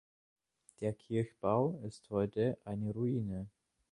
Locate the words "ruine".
2.91-3.45